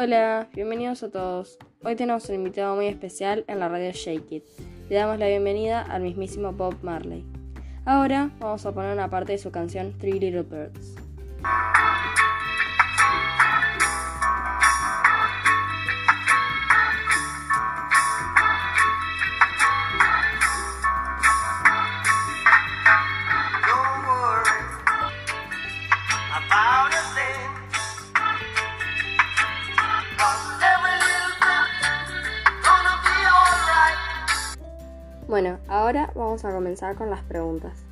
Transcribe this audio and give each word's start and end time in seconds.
Hola, 0.00 0.48
bienvenidos 0.54 1.02
a 1.02 1.10
todos. 1.10 1.58
Hoy 1.82 1.96
tenemos 1.96 2.28
un 2.28 2.36
invitado 2.36 2.76
muy 2.76 2.86
especial 2.86 3.44
en 3.48 3.58
la 3.58 3.68
radio 3.68 3.90
Shake 3.90 4.30
It. 4.30 4.44
Le 4.88 4.94
damos 4.94 5.18
la 5.18 5.26
bienvenida 5.26 5.82
al 5.82 6.02
mismísimo 6.02 6.52
Bob 6.52 6.76
Marley. 6.82 7.24
Ahora 7.84 8.30
vamos 8.38 8.64
a 8.64 8.70
poner 8.70 8.92
una 8.92 9.10
parte 9.10 9.32
de 9.32 9.38
su 9.38 9.50
canción 9.50 9.98
Three 9.98 10.20
Little 10.20 10.44
Birds. 10.44 10.94
Bueno, 35.28 35.58
ahora 35.68 36.10
vamos 36.14 36.42
a 36.46 36.52
comenzar 36.52 36.96
con 36.96 37.10
las 37.10 37.22
preguntas. 37.22 37.84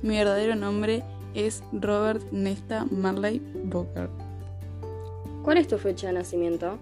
Mi 0.00 0.16
verdadero 0.16 0.56
nombre 0.56 1.04
es 1.34 1.62
Robert 1.72 2.22
Nesta 2.32 2.86
Marley 2.90 3.38
Booker. 3.64 4.08
¿Cuál 5.44 5.58
es 5.58 5.68
tu 5.68 5.76
fecha 5.76 6.06
de 6.06 6.14
nacimiento? 6.14 6.78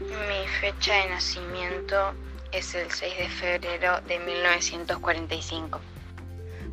Mi 0.00 0.48
fecha 0.60 0.92
de 0.92 1.10
nacimiento 1.10 1.94
es 2.50 2.74
el 2.74 2.90
6 2.90 3.14
de 3.16 3.28
febrero 3.28 4.00
de 4.08 4.18
1945. 4.18 5.78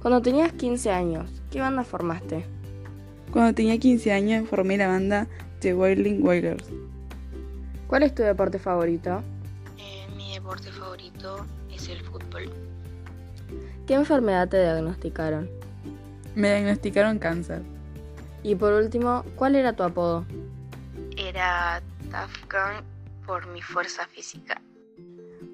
Cuando 0.01 0.23
tenías 0.23 0.51
15 0.53 0.89
años, 0.89 1.29
¿qué 1.51 1.61
banda 1.61 1.83
formaste? 1.83 2.45
Cuando 3.31 3.53
tenía 3.53 3.77
15 3.77 4.11
años 4.11 4.49
formé 4.49 4.75
la 4.75 4.87
banda 4.87 5.27
The 5.59 5.75
Wailing 5.75 6.25
Wailers. 6.25 6.67
¿Cuál 7.85 8.01
es 8.01 8.15
tu 8.15 8.23
deporte 8.23 8.57
favorito? 8.57 9.21
Mi 10.41 10.47
deporte 10.47 10.71
favorito 10.71 11.45
es 11.71 11.87
el 11.87 12.01
fútbol. 12.01 12.51
¿Qué 13.85 13.93
enfermedad 13.93 14.49
te 14.49 14.59
diagnosticaron? 14.59 15.47
Me 16.33 16.49
diagnosticaron 16.49 17.19
cáncer. 17.19 17.61
Y 18.41 18.55
por 18.55 18.73
último, 18.73 19.23
¿cuál 19.35 19.55
era 19.55 19.73
tu 19.73 19.83
apodo? 19.83 20.25
Era 21.15 21.81
Tough 22.05 22.51
Gun 22.51 22.83
por 23.25 23.45
mi 23.47 23.61
fuerza 23.61 24.07
física. 24.07 24.59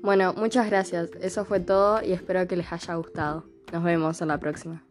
Bueno, 0.02 0.34
muchas 0.34 0.68
gracias. 0.68 1.10
Eso 1.20 1.44
fue 1.44 1.60
todo 1.60 2.02
y 2.02 2.14
espero 2.14 2.48
que 2.48 2.56
les 2.56 2.72
haya 2.72 2.96
gustado. 2.96 3.44
Nos 3.74 3.84
vemos 3.84 4.22
en 4.22 4.30
la 4.30 4.40
próxima. 4.40 4.82